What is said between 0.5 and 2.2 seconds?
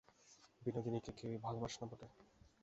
বিনোদিনীকে কেহই ভালোবাসে না বটে!